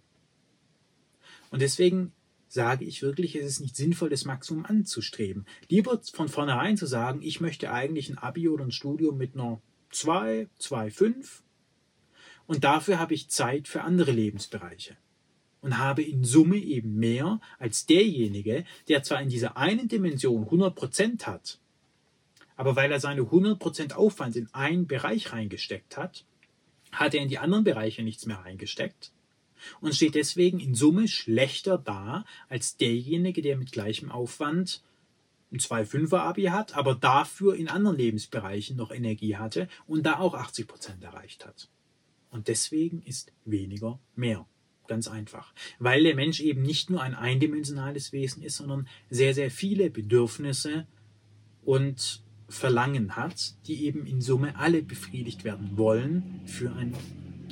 Und 1.52 1.62
deswegen 1.62 2.12
sage 2.48 2.86
ich 2.86 3.02
wirklich, 3.02 3.36
es 3.36 3.46
ist 3.46 3.60
nicht 3.60 3.76
sinnvoll, 3.76 4.10
das 4.10 4.26
Maximum 4.26 4.66
anzustreben. 4.66 5.46
Lieber 5.68 6.02
von 6.12 6.28
vornherein 6.28 6.78
zu 6.78 6.88
sagen, 6.88 7.22
ich 7.22 7.40
möchte 7.40 7.72
eigentlich 7.72 8.10
ein 8.10 8.18
Abi 8.18 8.50
oder 8.50 8.66
ein 8.66 8.72
Studium 8.72 9.18
mit 9.18 9.36
einer 9.36 9.62
2, 9.92 10.50
2,5 10.60 11.42
und 12.50 12.64
dafür 12.64 12.98
habe 12.98 13.14
ich 13.14 13.30
Zeit 13.30 13.68
für 13.68 13.84
andere 13.84 14.12
Lebensbereiche 14.12 14.98
und 15.62 15.78
habe 15.78 16.02
in 16.02 16.24
Summe 16.24 16.58
eben 16.58 16.96
mehr 16.96 17.40
als 17.60 17.86
derjenige, 17.86 18.66
der 18.88 19.04
zwar 19.04 19.22
in 19.22 19.30
dieser 19.30 19.56
einen 19.56 19.88
Dimension 19.88 20.46
100% 20.46 21.28
hat, 21.28 21.60
aber 22.56 22.76
weil 22.76 22.92
er 22.92 23.00
seine 23.00 23.22
100% 23.22 23.94
Aufwand 23.94 24.36
in 24.36 24.52
einen 24.52 24.88
Bereich 24.88 25.32
reingesteckt 25.32 25.96
hat, 25.96 26.26
hat 26.92 27.14
er 27.14 27.22
in 27.22 27.30
die 27.30 27.38
anderen 27.38 27.66
Bereiche 27.66 28.02
nichts 28.02 28.26
mehr 28.26 28.40
reingesteckt 28.40 29.12
und 29.80 29.94
steht 29.94 30.16
deswegen 30.16 30.60
in 30.60 30.74
Summe 30.74 31.08
schlechter 31.08 31.78
da 31.78 32.26
als 32.48 32.78
derjenige, 32.78 33.44
der 33.44 33.58
mit 33.58 33.72
gleichem 33.72 34.10
Aufwand 34.10 34.82
ein 35.52 35.60
2,5er 35.60 36.18
Abi 36.18 36.46
hat, 36.46 36.76
aber 36.76 36.96
dafür 36.96 37.54
in 37.54 37.70
anderen 37.70 37.98
Lebensbereichen 37.98 38.76
noch 38.76 38.90
Energie 38.90 39.36
hatte 39.36 39.68
und 39.86 40.02
da 40.08 40.18
auch 40.18 40.34
80% 40.34 41.04
erreicht 41.04 41.46
hat. 41.46 41.70
Und 42.32 42.48
deswegen 42.48 43.02
ist 43.04 43.32
weniger 43.46 44.00
mehr. 44.16 44.46
Ganz 44.88 45.08
einfach. 45.08 45.54
Weil 45.78 46.04
der 46.04 46.16
Mensch 46.16 46.40
eben 46.40 46.64
nicht 46.64 46.90
nur 46.90 47.02
ein 47.02 47.14
eindimensionales 47.14 48.12
Wesen 48.12 48.42
ist, 48.42 48.58
sondern 48.58 48.88
sehr, 49.10 49.34
sehr 49.36 49.52
viele 49.52 49.90
Bedürfnisse 49.90 50.88
und 51.64 52.24
Verlangen 52.48 53.16
hat, 53.16 53.54
die 53.68 53.86
eben 53.86 54.08
in 54.08 54.22
Summe 54.22 54.58
alle 54.58 54.82
befriedigt 54.82 55.44
werden 55.44 55.78
wollen 55.78 56.42
für 56.46 56.74
ein 56.74 56.96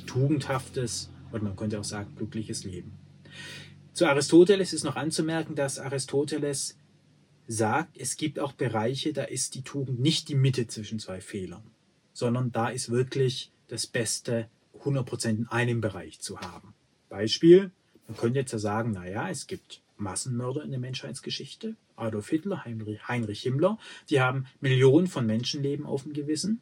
tugendhaftes 0.06 1.10
oder 1.30 1.42
man 1.42 1.56
könnte 1.56 1.78
auch 1.78 1.84
sagen 1.84 2.16
glückliches 2.16 2.64
Leben. 2.64 2.92
Zu 3.92 4.06
Aristoteles 4.06 4.72
ist 4.72 4.84
noch 4.84 4.96
anzumerken, 4.96 5.54
dass 5.54 5.78
Aristoteles 5.78 6.76
sagt, 7.46 7.96
es 7.96 8.16
gibt 8.16 8.38
auch 8.38 8.52
Bereiche, 8.52 9.12
da 9.12 9.24
ist 9.24 9.54
die 9.54 9.62
Tugend 9.62 10.00
nicht 10.00 10.28
die 10.28 10.34
Mitte 10.34 10.66
zwischen 10.66 10.98
zwei 10.98 11.20
Fehlern, 11.20 11.62
sondern 12.12 12.52
da 12.52 12.68
ist 12.68 12.90
wirklich 12.90 13.52
das 13.68 13.86
Beste 13.86 14.48
100% 14.84 15.28
in 15.28 15.46
einem 15.48 15.80
Bereich 15.80 16.20
zu 16.20 16.40
haben. 16.40 16.74
Beispiel, 17.08 17.70
man 18.06 18.16
könnte 18.16 18.38
jetzt 18.38 18.52
ja 18.52 18.58
sagen, 18.58 18.92
naja, 18.92 19.28
es 19.28 19.46
gibt 19.46 19.82
Massenmörder 19.96 20.62
in 20.62 20.70
der 20.70 20.80
Menschheitsgeschichte, 20.80 21.76
Adolf 21.96 22.28
Hitler, 22.28 22.64
Heinrich 22.64 23.42
Himmler, 23.42 23.78
die 24.10 24.20
haben 24.20 24.46
Millionen 24.60 25.06
von 25.06 25.26
Menschenleben 25.26 25.86
auf 25.86 26.04
dem 26.04 26.12
Gewissen. 26.12 26.60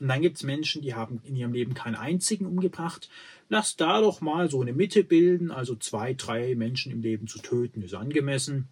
Und 0.00 0.08
dann 0.08 0.22
gibt 0.22 0.36
es 0.36 0.42
Menschen, 0.42 0.82
die 0.82 0.94
haben 0.94 1.20
in 1.24 1.36
ihrem 1.36 1.52
Leben 1.52 1.74
keinen 1.74 1.94
einzigen 1.94 2.46
umgebracht. 2.46 3.08
Lass 3.48 3.76
da 3.76 4.00
doch 4.00 4.20
mal 4.20 4.50
so 4.50 4.60
eine 4.60 4.72
Mitte 4.72 5.04
bilden, 5.04 5.50
also 5.50 5.76
zwei, 5.76 6.14
drei 6.14 6.56
Menschen 6.56 6.90
im 6.90 7.00
Leben 7.00 7.28
zu 7.28 7.38
töten, 7.38 7.82
ist 7.82 7.94
angemessen. 7.94 8.68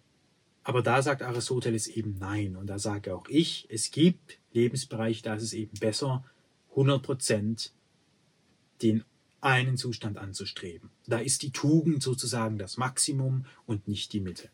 Aber 0.63 0.81
da 0.81 1.01
sagt 1.01 1.21
Aristoteles 1.21 1.87
eben 1.87 2.17
nein. 2.19 2.55
Und 2.55 2.67
da 2.67 2.77
sage 2.77 3.15
auch 3.15 3.27
ich, 3.29 3.67
es 3.69 3.91
gibt 3.91 4.37
Lebensbereiche, 4.51 5.23
da 5.23 5.35
ist 5.35 5.43
es 5.43 5.53
eben 5.53 5.77
besser, 5.79 6.25
100 6.71 7.01
Prozent 7.01 7.71
den 8.83 9.03
einen 9.41 9.77
Zustand 9.77 10.17
anzustreben. 10.17 10.89
Da 11.05 11.19
ist 11.19 11.41
die 11.41 11.51
Tugend 11.51 12.01
sozusagen 12.01 12.57
das 12.57 12.77
Maximum 12.77 13.45
und 13.65 13.87
nicht 13.87 14.13
die 14.13 14.21
Mitte. 14.21 14.49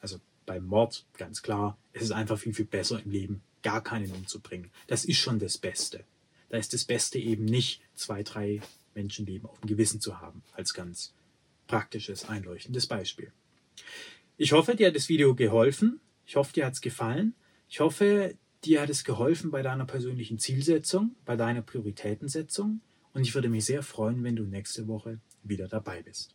Also 0.00 0.18
beim 0.46 0.66
Mord 0.66 1.04
ganz 1.18 1.42
klar, 1.42 1.76
es 1.92 2.02
ist 2.02 2.12
einfach 2.12 2.38
viel, 2.38 2.54
viel 2.54 2.64
besser 2.64 3.02
im 3.02 3.10
Leben, 3.10 3.42
gar 3.62 3.82
keinen 3.82 4.10
umzubringen. 4.12 4.70
Das 4.86 5.04
ist 5.04 5.18
schon 5.18 5.38
das 5.38 5.58
Beste. 5.58 6.04
Da 6.48 6.58
ist 6.58 6.72
das 6.72 6.84
Beste 6.84 7.18
eben 7.18 7.44
nicht, 7.44 7.82
zwei, 7.94 8.22
drei 8.22 8.60
Menschenleben 8.94 9.48
auf 9.48 9.60
dem 9.60 9.68
Gewissen 9.68 10.00
zu 10.00 10.20
haben, 10.20 10.42
als 10.52 10.74
ganz 10.74 11.14
praktisches, 11.66 12.28
einleuchtendes 12.28 12.86
Beispiel. 12.86 13.32
Ich 14.36 14.52
hoffe, 14.52 14.74
dir 14.74 14.88
hat 14.88 14.96
das 14.96 15.08
Video 15.08 15.34
geholfen. 15.34 16.00
Ich 16.26 16.36
hoffe, 16.36 16.52
dir 16.52 16.66
hat 16.66 16.74
es 16.74 16.80
gefallen. 16.80 17.34
Ich 17.68 17.80
hoffe, 17.80 18.36
dir 18.64 18.82
hat 18.82 18.90
es 18.90 19.04
geholfen 19.04 19.50
bei 19.50 19.62
deiner 19.62 19.86
persönlichen 19.86 20.38
Zielsetzung, 20.38 21.14
bei 21.24 21.36
deiner 21.36 21.62
Prioritätensetzung. 21.62 22.80
Und 23.14 23.22
ich 23.22 23.34
würde 23.34 23.48
mich 23.48 23.64
sehr 23.64 23.82
freuen, 23.82 24.24
wenn 24.24 24.36
du 24.36 24.44
nächste 24.44 24.88
Woche 24.88 25.20
wieder 25.42 25.68
dabei 25.68 26.02
bist. 26.02 26.34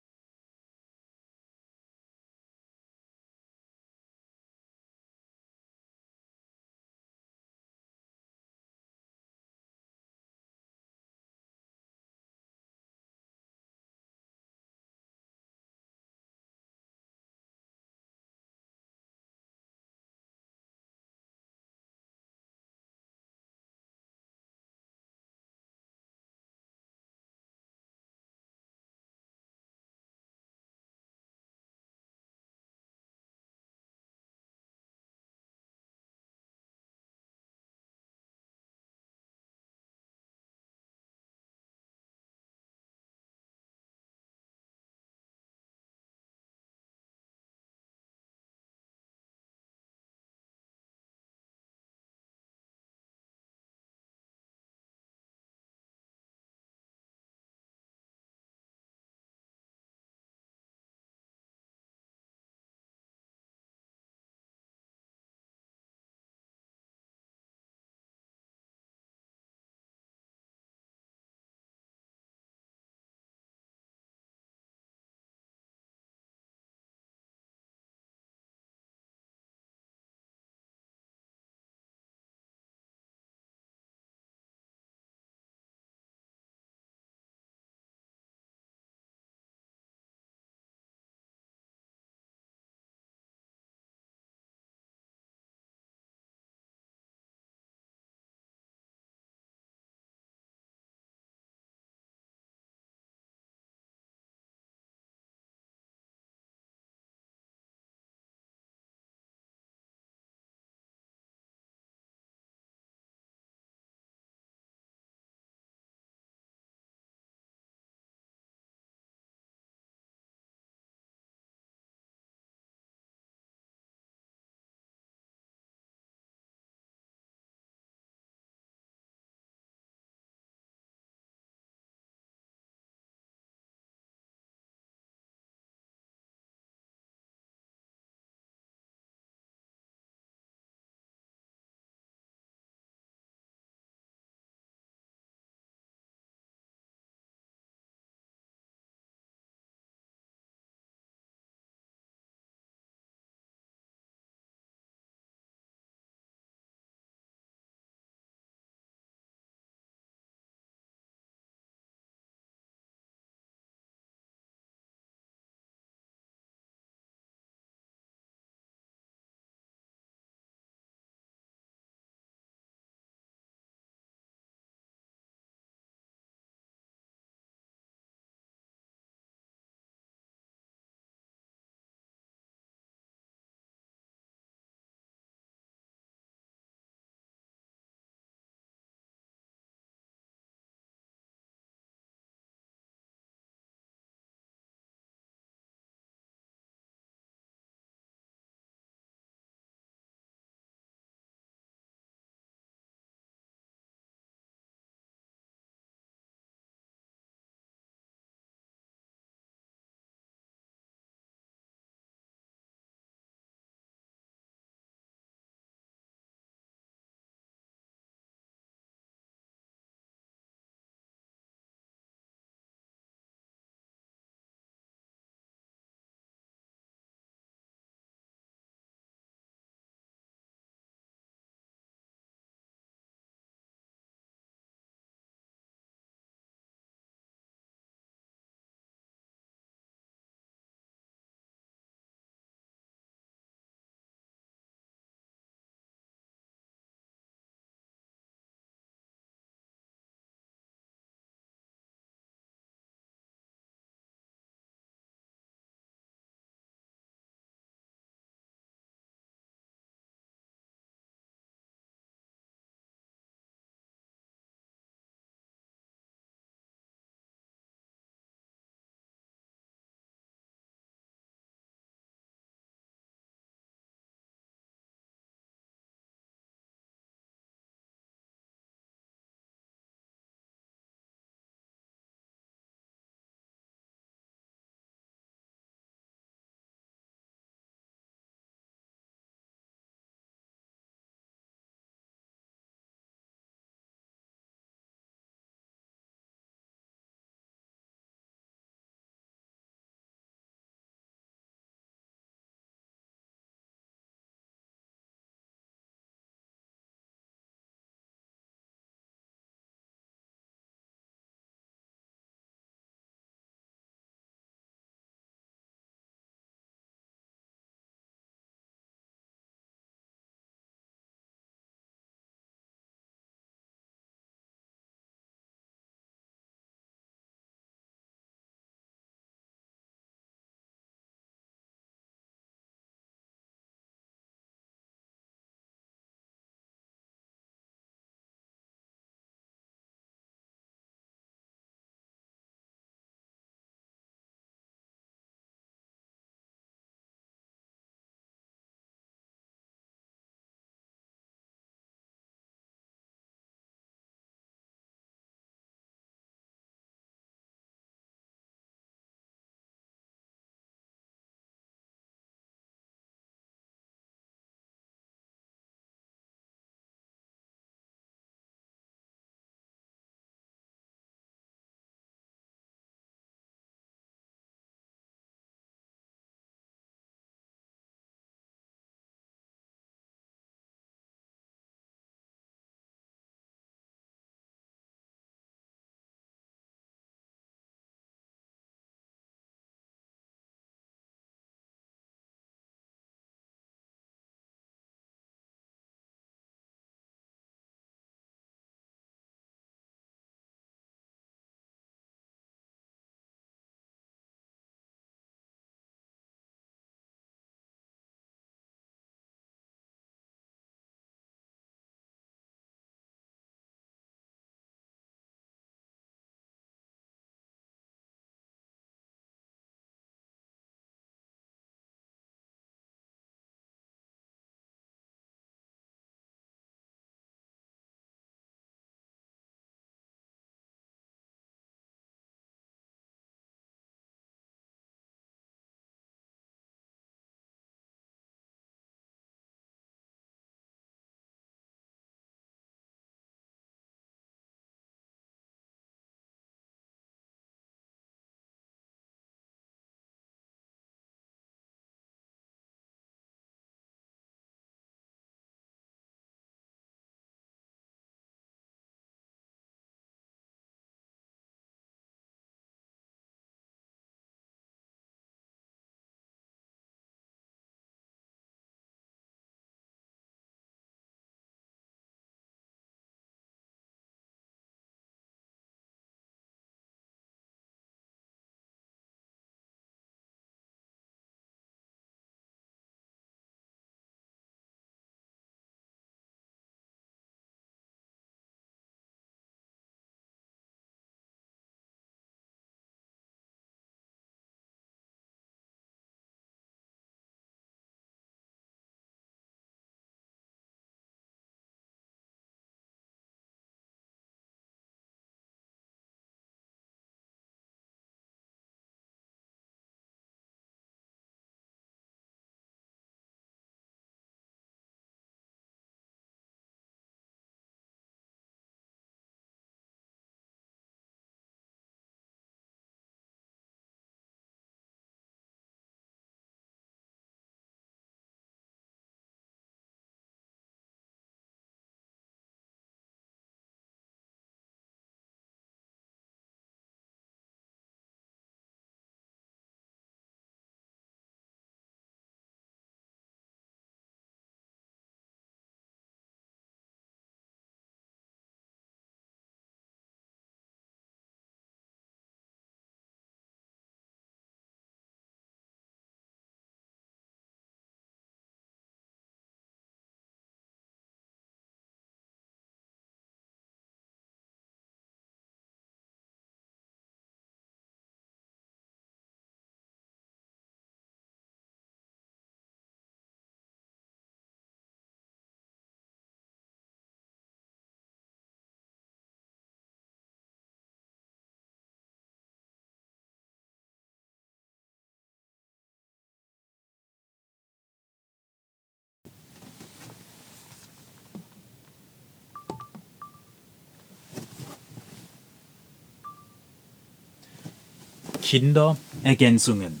Kinderergänzungen. 598.46 600.00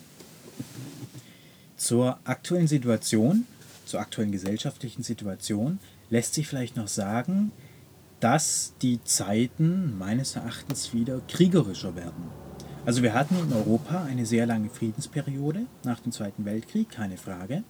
Zur 1.76 2.20
aktuellen 2.22 2.68
Situation, 2.68 3.44
zur 3.86 3.98
aktuellen 3.98 4.30
gesellschaftlichen 4.30 5.02
Situation 5.02 5.80
lässt 6.10 6.34
sich 6.34 6.46
vielleicht 6.46 6.76
noch 6.76 6.86
sagen, 6.86 7.50
dass 8.20 8.74
die 8.82 9.02
Zeiten 9.02 9.98
meines 9.98 10.36
Erachtens 10.36 10.94
wieder 10.94 11.20
kriegerischer 11.26 11.96
werden. 11.96 12.30
Also 12.84 13.02
wir 13.02 13.14
hatten 13.14 13.36
in 13.36 13.52
Europa 13.52 14.04
eine 14.04 14.24
sehr 14.26 14.46
lange 14.46 14.70
Friedensperiode 14.70 15.66
nach 15.82 15.98
dem 15.98 16.12
Zweiten 16.12 16.44
Weltkrieg, 16.44 16.88
keine 16.88 17.16
Frage. 17.16 17.64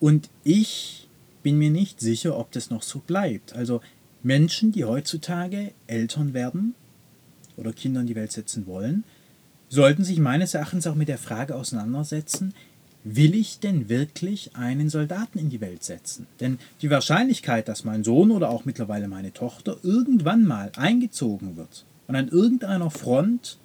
Und 0.00 0.30
ich 0.44 1.10
bin 1.42 1.58
mir 1.58 1.70
nicht 1.70 2.00
sicher, 2.00 2.38
ob 2.38 2.52
das 2.52 2.70
noch 2.70 2.82
so 2.82 3.00
bleibt. 3.00 3.52
Also 3.52 3.82
Menschen, 4.22 4.72
die 4.72 4.86
heutzutage 4.86 5.74
Eltern 5.86 6.32
werden 6.32 6.74
oder 7.58 7.74
Kinder 7.74 8.00
in 8.00 8.06
die 8.06 8.16
Welt 8.16 8.32
setzen 8.32 8.66
wollen, 8.66 9.04
sollten 9.74 10.04
sich 10.04 10.18
meines 10.18 10.54
Erachtens 10.54 10.86
auch 10.86 10.94
mit 10.94 11.08
der 11.08 11.18
Frage 11.18 11.54
auseinandersetzen, 11.56 12.54
will 13.02 13.34
ich 13.34 13.60
denn 13.60 13.88
wirklich 13.90 14.56
einen 14.56 14.88
Soldaten 14.88 15.38
in 15.38 15.50
die 15.50 15.60
Welt 15.60 15.84
setzen? 15.84 16.26
Denn 16.40 16.58
die 16.80 16.90
Wahrscheinlichkeit, 16.90 17.68
dass 17.68 17.84
mein 17.84 18.04
Sohn 18.04 18.30
oder 18.30 18.48
auch 18.48 18.64
mittlerweile 18.64 19.08
meine 19.08 19.32
Tochter 19.32 19.76
irgendwann 19.82 20.44
mal 20.44 20.72
eingezogen 20.76 21.56
wird 21.56 21.84
und 22.06 22.16
an 22.16 22.28
irgendeiner 22.28 22.90
Front 22.90 23.58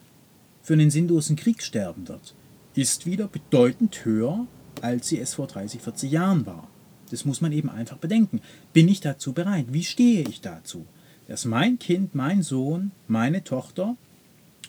für 0.61 0.73
einen 0.73 0.91
sinnlosen 0.91 1.37
Krieg 1.37 1.63
sterben 1.63 2.07
wird, 2.07 2.35
ist 2.75 3.05
wieder 3.05 3.27
bedeutend 3.27 4.03
höher, 4.03 4.45
als 4.81 5.07
sie 5.07 5.19
es 5.19 5.35
vor 5.35 5.47
30, 5.47 5.81
40 5.81 6.11
Jahren 6.11 6.45
war. 6.45 6.67
Das 7.11 7.23
muss 7.23 7.41
man 7.41 7.51
eben 7.51 7.69
einfach 7.69 7.97
bedenken. 7.97 8.41
Bin 8.73 8.87
ich 8.87 8.99
dazu 8.99 9.33
bereit? 9.33 9.67
Wie 9.69 9.83
stehe 9.83 10.27
ich 10.27 10.41
dazu? 10.41 10.85
Dass 11.27 11.45
mein 11.45 11.79
Kind, 11.79 12.13
mein 12.13 12.43
Sohn, 12.43 12.91
meine 13.07 13.43
Tochter 13.43 13.95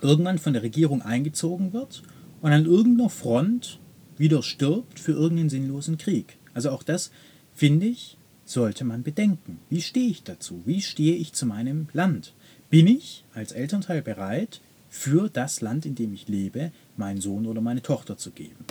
irgendwann 0.02 0.38
von 0.38 0.52
der 0.52 0.62
Regierung 0.62 1.02
eingezogen 1.02 1.72
wird 1.72 2.02
und 2.40 2.52
an 2.52 2.66
irgendeiner 2.66 3.10
Front 3.10 3.78
wieder 4.16 4.42
stirbt 4.42 4.98
für 4.98 5.12
irgendeinen 5.12 5.50
sinnlosen 5.50 5.98
Krieg. 5.98 6.36
Also 6.54 6.70
auch 6.70 6.82
das, 6.82 7.10
finde 7.54 7.86
ich, 7.86 8.16
sollte 8.44 8.84
man 8.84 9.02
bedenken. 9.02 9.58
Wie 9.68 9.82
stehe 9.82 10.10
ich 10.10 10.24
dazu? 10.24 10.62
Wie 10.64 10.82
stehe 10.82 11.14
ich 11.14 11.32
zu 11.32 11.46
meinem 11.46 11.88
Land? 11.92 12.34
Bin 12.68 12.86
ich 12.86 13.24
als 13.34 13.52
Elternteil 13.52 14.02
bereit, 14.02 14.60
für 14.90 15.30
das 15.30 15.60
Land, 15.60 15.86
in 15.86 15.94
dem 15.94 16.12
ich 16.12 16.28
lebe, 16.28 16.72
meinen 16.96 17.20
Sohn 17.20 17.46
oder 17.46 17.60
meine 17.60 17.80
Tochter 17.80 18.16
zu 18.16 18.32
geben? 18.32 18.64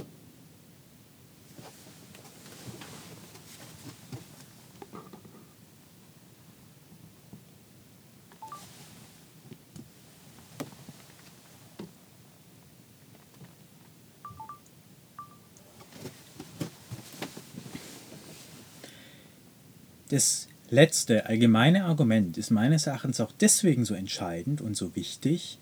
Das 20.10 20.48
letzte 20.72 21.28
allgemeine 21.28 21.86
Argument 21.86 22.38
ist 22.40 22.50
meines 22.50 22.88
Erachtens 22.88 23.22
auch 23.22 23.32
deswegen 23.32 23.86
so 23.86 23.94
entscheidend 23.94 24.60
und 24.60 24.76
so 24.76 24.96
wichtig, 24.96 25.60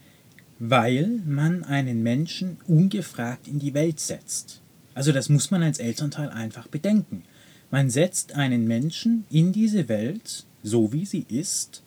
weil 0.58 1.20
man 1.26 1.66
einen 1.66 2.02
Menschen 2.02 2.58
ungefragt 2.66 3.48
in 3.48 3.60
die 3.60 3.74
Welt 3.74 4.00
setzt. 4.00 4.62
Also 4.94 5.12
das 5.12 5.28
muss 5.28 5.52
man 5.52 5.64
als 5.64 5.80
Elternteil 5.80 6.30
einfach 6.30 6.68
bedenken. 6.68 7.24
Man 7.72 7.90
setzt 7.90 8.36
einen 8.36 8.66
Menschen 8.68 9.26
in 9.30 9.52
diese 9.52 9.90
Welt, 9.90 10.46
so 10.64 10.94
wie 10.94 11.06
sie 11.06 11.26
ist, 11.28 11.84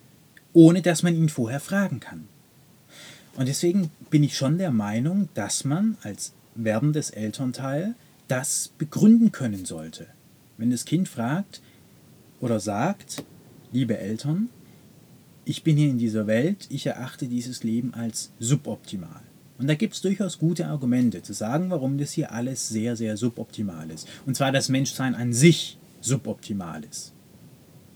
ohne 0.53 0.83
dass 0.83 1.01
man 1.01 1.15
ihn 1.15 1.29
vorher 1.29 1.59
fragen 1.59 1.99
kann. 1.99 2.27
Und 3.35 3.47
deswegen 3.47 3.89
bin 4.11 4.23
ich 4.23 4.37
schon 4.37 4.59
der 4.59 4.71
Meinung, 4.71 5.29
dass 5.33 5.65
man 5.65 5.97
als 6.03 6.33
werdendes 6.53 7.09
Elternteil 7.09 7.95
das 8.27 8.71
begründen 8.77 9.31
können 9.31 9.65
sollte. 9.65 10.05
Wenn 10.57 10.69
das 10.69 10.85
Kind 10.85 11.09
fragt, 11.09 11.59
oder 12.41 12.59
sagt, 12.59 13.23
liebe 13.71 13.97
Eltern, 13.97 14.49
ich 15.45 15.63
bin 15.63 15.77
hier 15.77 15.89
in 15.89 15.97
dieser 15.97 16.27
Welt, 16.27 16.67
ich 16.69 16.85
erachte 16.85 17.27
dieses 17.27 17.63
Leben 17.63 17.93
als 17.93 18.31
suboptimal. 18.39 19.21
Und 19.57 19.67
da 19.67 19.75
gibt 19.75 19.93
es 19.93 20.01
durchaus 20.01 20.39
gute 20.39 20.67
Argumente 20.67 21.21
zu 21.21 21.33
sagen, 21.33 21.69
warum 21.69 21.97
das 21.97 22.11
hier 22.11 22.31
alles 22.31 22.67
sehr, 22.67 22.95
sehr 22.95 23.15
suboptimal 23.15 23.89
ist. 23.91 24.07
Und 24.25 24.35
zwar 24.35 24.51
das 24.51 24.69
Menschsein 24.69 25.13
an 25.13 25.33
sich 25.33 25.77
suboptimal 26.01 26.83
ist. 26.83 27.13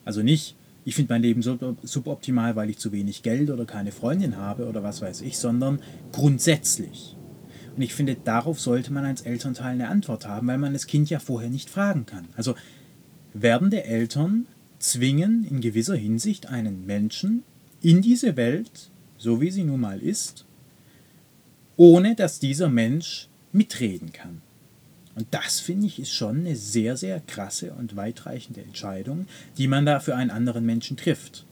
Also 0.05 0.21
nicht, 0.21 0.55
ich 0.85 0.93
finde 0.93 1.13
mein 1.13 1.23
Leben 1.23 1.41
suboptimal, 1.41 2.55
weil 2.55 2.69
ich 2.69 2.77
zu 2.77 2.91
wenig 2.91 3.23
Geld 3.23 3.49
oder 3.49 3.65
keine 3.65 3.91
Freundin 3.91 4.37
habe 4.37 4.67
oder 4.67 4.83
was 4.83 5.01
weiß 5.01 5.21
ich, 5.21 5.39
sondern 5.39 5.79
grundsätzlich. 6.11 7.15
Und 7.75 7.81
ich 7.81 7.95
finde, 7.95 8.15
darauf 8.15 8.59
sollte 8.59 8.93
man 8.93 9.03
als 9.03 9.21
Elternteil 9.21 9.73
eine 9.73 9.89
Antwort 9.89 10.27
haben, 10.27 10.47
weil 10.47 10.59
man 10.59 10.73
das 10.73 10.85
Kind 10.85 11.09
ja 11.09 11.19
vorher 11.19 11.49
nicht 11.49 11.69
fragen 11.69 12.05
kann. 12.05 12.27
Also 12.37 12.53
werdende 13.35 13.83
Eltern 13.83 14.47
zwingen 14.79 15.45
in 15.49 15.61
gewisser 15.61 15.95
Hinsicht 15.95 16.47
einen 16.47 16.85
Menschen 16.85 17.43
in 17.81 18.01
diese 18.01 18.37
Welt, 18.37 18.89
so 19.17 19.41
wie 19.41 19.51
sie 19.51 19.63
nun 19.63 19.81
mal 19.81 19.99
ist, 19.99 20.45
ohne 21.75 22.15
dass 22.15 22.39
dieser 22.39 22.69
Mensch 22.69 23.27
mitreden 23.51 24.13
kann. 24.13 24.41
Und 25.15 25.27
das 25.31 25.59
finde 25.59 25.87
ich 25.87 25.99
ist 25.99 26.11
schon 26.11 26.39
eine 26.39 26.55
sehr, 26.55 26.97
sehr 26.97 27.19
krasse 27.19 27.73
und 27.73 27.95
weitreichende 27.95 28.61
Entscheidung, 28.61 29.27
die 29.57 29.67
man 29.67 29.85
da 29.85 29.99
für 29.99 30.15
einen 30.15 30.31
anderen 30.31 30.65
Menschen 30.65 30.97
trifft. 30.97 31.45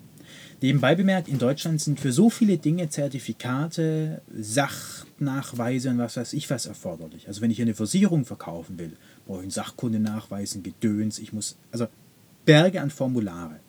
Nebenbei 0.61 0.95
bemerkt, 0.95 1.27
in 1.27 1.39
Deutschland 1.39 1.81
sind 1.81 1.99
für 1.99 2.13
so 2.13 2.29
viele 2.29 2.57
Dinge 2.57 2.87
Zertifikate, 2.87 4.21
Sachnachweise 4.33 5.89
und 5.89 5.97
was 5.97 6.15
weiß 6.15 6.31
ich 6.31 6.49
was 6.49 6.65
erforderlich. 6.65 7.27
Also 7.27 7.41
wenn 7.41 7.51
ich 7.51 7.61
eine 7.61 7.75
Versicherung 7.75 8.23
verkaufen 8.23 8.79
will, 8.79 8.93
brauche 9.25 9.45
ich 9.45 9.53
Sachkunde 9.53 9.99
nachweisen, 9.99 10.63
Gedöns, 10.63 11.19
ich 11.19 11.33
muss, 11.33 11.57
also 11.71 11.87
Berge 12.45 12.81
an 12.81 12.89
Formulare. 12.89 13.59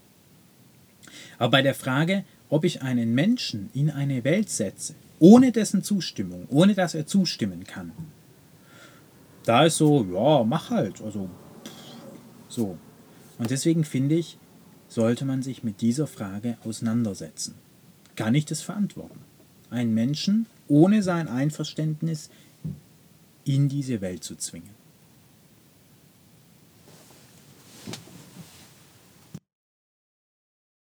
Aber 1.39 1.51
bei 1.51 1.63
der 1.63 1.75
Frage, 1.75 2.25
ob 2.49 2.65
ich 2.65 2.83
einen 2.83 3.15
Menschen 3.15 3.71
in 3.73 3.91
eine 3.91 4.25
Welt 4.25 4.51
setze, 4.51 4.95
ohne 5.19 5.53
dessen 5.53 5.83
Zustimmung, 5.83 6.47
ohne 6.51 6.75
dass 6.75 6.95
er 6.95 7.07
zustimmen 7.07 7.65
kann, 7.65 7.93
da 9.45 9.65
ist 9.67 9.77
so, 9.77 10.05
ja, 10.05 10.45
mach 10.45 10.71
halt, 10.71 11.01
also 11.03 11.29
so. 12.49 12.79
Und 13.39 13.51
deswegen 13.51 13.85
finde 13.85 14.15
ich, 14.15 14.39
sollte 14.89 15.25
man 15.25 15.43
sich 15.43 15.63
mit 15.65 15.81
dieser 15.81 16.07
Frage 16.07 16.57
auseinandersetzen. 16.65 17.55
Kann 18.17 18.35
ich 18.35 18.47
das 18.47 18.63
verantworten? 18.63 19.19
Einen 19.71 19.93
Menschen 19.93 20.47
ohne 20.69 21.03
sein 21.03 21.29
Einverständnis 21.29 22.31
in 23.45 23.69
diese 23.69 24.01
Welt 24.01 24.25
zu 24.25 24.37
zwingen. 24.37 24.84